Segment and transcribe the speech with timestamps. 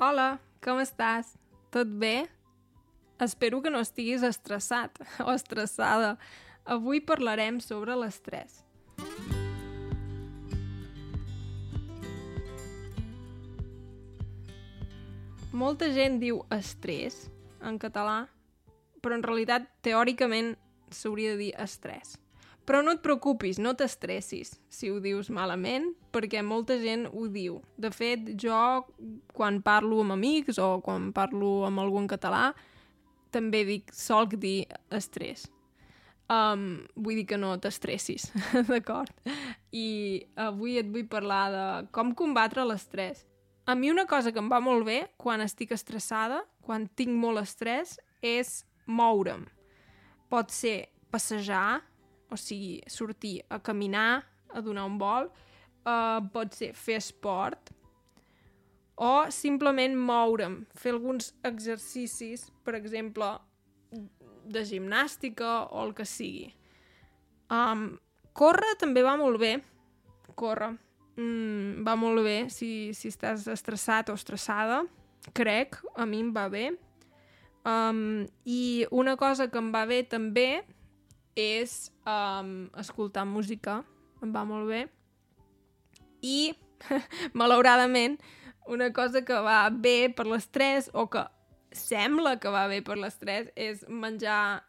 [0.00, 1.34] Hola, com estàs?
[1.68, 2.22] Tot bé?
[3.20, 6.14] Espero que no estiguis estressat o estressada.
[6.64, 8.62] Avui parlarem sobre l'estrès.
[15.52, 17.26] Molta gent diu estrès
[17.60, 18.22] en català,
[19.04, 20.54] però en realitat, teòricament,
[20.88, 22.16] s'hauria de dir estrès.
[22.68, 27.60] Però no et preocupis, no t'estressis si ho dius malament, perquè molta gent ho diu.
[27.80, 28.56] De fet, jo,
[29.34, 32.50] quan parlo amb amics o quan parlo amb algun català,
[33.34, 35.48] també dic, solc dir estrès.
[36.30, 38.28] Um, vull dir que no t'estressis,
[38.70, 39.10] d'acord?
[39.74, 43.24] I avui et vull parlar de com combatre l'estrès.
[43.66, 47.42] A mi una cosa que em va molt bé quan estic estressada, quan tinc molt
[47.42, 49.42] estrès, és moure'm.
[50.30, 51.80] Pot ser passejar,
[52.30, 55.30] o sigui, sortir a caminar, a donar un vol,
[55.86, 57.72] uh, pot ser fer esport,
[59.00, 63.32] o simplement moure'm, fer alguns exercicis, per exemple,
[64.44, 66.50] de gimnàstica o el que sigui.
[67.50, 67.94] Um,
[68.36, 69.54] córrer també va molt bé,
[70.36, 70.74] córrer.
[71.16, 74.82] Mm, va molt bé si, si estàs estressat o estressada,
[75.36, 76.68] crec, a mi em va bé.
[77.64, 80.62] Um, I una cosa que em va bé també
[81.38, 83.80] és um, escoltar música,
[84.22, 84.84] em va molt bé.
[86.22, 86.52] I,
[87.40, 88.18] malauradament,
[88.70, 91.24] una cosa que va bé per l'estrès o que
[91.72, 94.60] sembla que va bé per l'estrès és menjar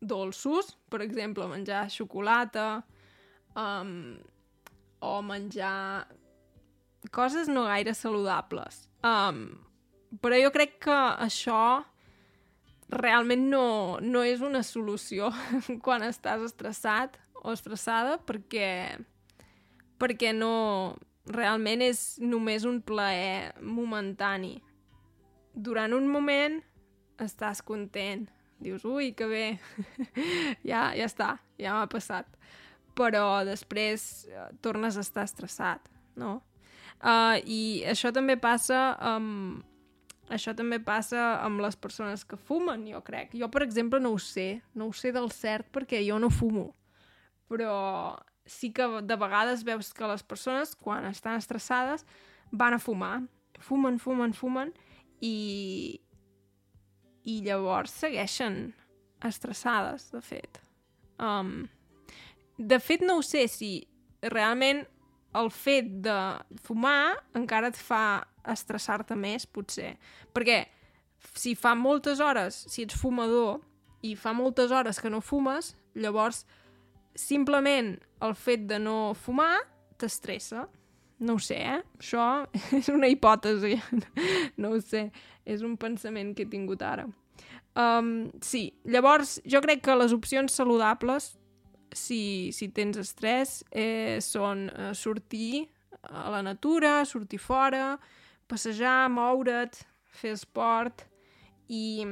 [0.00, 2.84] dolços, per exemple, menjar xocolata
[3.56, 4.16] um,
[5.00, 6.06] o menjar
[7.10, 8.86] coses no gaire saludables.
[9.04, 9.48] Um,
[10.22, 11.84] però jo crec que això
[12.92, 15.32] realment no, no és una solució
[15.84, 18.70] quan estàs estressat o estressada perquè,
[20.00, 20.96] perquè no...
[21.26, 24.60] Realment és només un plaer momentani.
[25.58, 26.60] Durant un moment
[27.18, 28.28] estàs content.
[28.62, 29.46] Dius, ui, que bé,
[30.70, 32.30] ja, ja està, ja m'ha passat.
[32.94, 36.36] Però després uh, tornes a estar estressat, no?
[37.02, 37.60] Uh, I
[37.90, 39.66] això també passa amb,
[40.32, 43.34] això també passa amb les persones que fumen, jo crec.
[43.38, 44.62] Jo, per exemple, no ho sé.
[44.74, 46.72] No ho sé del cert perquè jo no fumo.
[47.50, 47.74] Però
[48.46, 52.06] sí que de vegades veus que les persones, quan estan estressades,
[52.50, 53.20] van a fumar.
[53.60, 54.74] Fumen, fumen, fumen
[55.20, 56.00] i...
[57.26, 58.68] I llavors segueixen
[59.26, 60.60] estressades, de fet.
[61.18, 61.64] Um,
[62.54, 63.70] de fet, no ho sé si
[64.22, 64.84] realment
[65.36, 66.16] el fet de
[66.64, 69.96] fumar encara et fa estressar-te més, potser.
[70.34, 70.62] Perquè
[71.36, 73.60] si fa moltes hores, si ets fumador,
[74.06, 76.44] i fa moltes hores que no fumes, llavors
[77.16, 79.56] simplement el fet de no fumar
[80.00, 80.66] t'estressa.
[81.18, 81.80] No ho sé, eh?
[81.96, 82.24] Això
[82.78, 83.76] és una hipòtesi.
[84.60, 85.08] no ho sé.
[85.46, 87.06] És un pensament que he tingut ara.
[87.76, 91.34] Um, sí, llavors jo crec que les opcions saludables,
[91.96, 95.66] si, si tens estrès, eh, són eh, sortir
[96.06, 97.96] a la natura, sortir fora,
[98.46, 99.80] passejar, moure't,
[100.16, 101.04] fer esport
[101.68, 102.06] i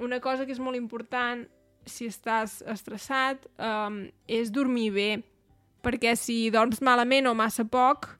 [0.00, 1.46] una cosa que és molt important
[1.88, 5.08] si estàs estressat um, és dormir bé
[5.84, 8.10] perquè si dorms malament o massa poc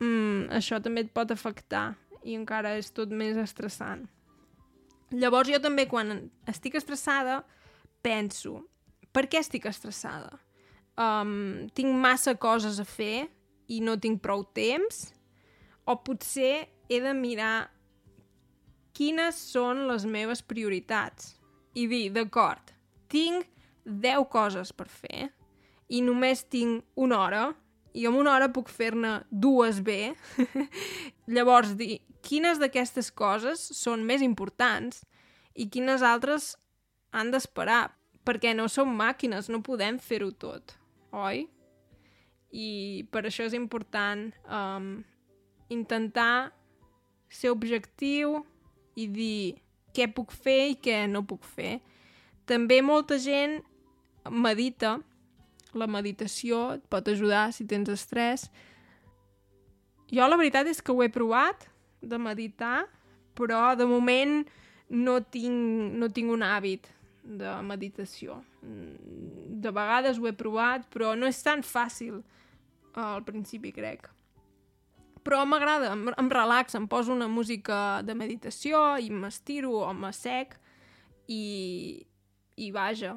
[0.00, 1.92] um, això també et pot afectar
[2.24, 4.06] i encara és tot més estressant.
[5.12, 7.42] Llavors jo també quan estic estressada
[8.04, 8.62] penso,
[9.14, 10.34] per què estic estressada?
[10.98, 13.26] Um, tinc massa coses a fer
[13.70, 15.08] i no tinc prou temps?
[15.86, 17.70] O potser he de mirar
[18.94, 21.34] quines són les meves prioritats
[21.74, 22.74] i dir, d'acord,
[23.10, 23.46] tinc
[23.84, 25.28] 10 coses per fer
[25.92, 27.44] i només tinc una hora
[27.94, 30.14] i en una hora puc fer-ne dues bé.
[31.34, 35.04] Llavors, dir quines d'aquestes coses són més importants
[35.54, 36.54] i quines altres
[37.14, 37.92] han d'esperar,
[38.24, 40.74] perquè no som màquines, no podem fer-ho tot,
[41.12, 41.44] oi?
[42.54, 42.68] I
[43.12, 45.02] per això és important um,
[45.72, 46.52] intentar
[47.28, 48.40] ser objectiu
[48.94, 49.56] i dir
[49.94, 51.80] què puc fer i què no puc fer.
[52.46, 53.60] També molta gent
[54.30, 54.98] medita.
[55.74, 58.46] La meditació et pot ajudar si tens estrès.
[60.14, 61.66] Jo la veritat és que ho he provat,
[61.98, 62.84] de meditar,
[63.34, 64.44] però de moment
[64.92, 66.86] no tinc, no tinc un hàbit
[67.24, 68.42] de meditació.
[68.62, 72.20] De vegades ho he provat, però no és tan fàcil
[72.94, 74.10] al principi, crec
[75.24, 80.52] però m'agrada, em, em relaxa, em poso una música de meditació i m'estiro o m'assec
[81.32, 82.04] i,
[82.60, 83.16] i vaja,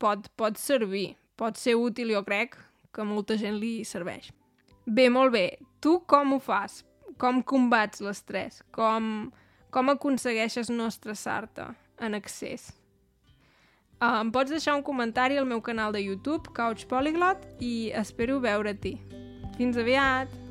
[0.00, 2.56] pot, pot servir, pot ser útil, jo crec,
[2.92, 4.32] que molta gent li serveix.
[4.86, 5.46] Bé, molt bé.
[5.84, 6.82] Tu com ho fas?
[7.20, 8.62] Com combats l'estrès?
[8.74, 9.30] Com,
[9.70, 11.68] com aconsegueixes no estressar-te
[12.02, 12.70] en excés?
[14.02, 18.40] Uh, em pots deixar un comentari al meu canal de YouTube, Couch Polyglot, i espero
[18.42, 18.96] veure-t'hi.
[19.54, 20.41] Fins aviat!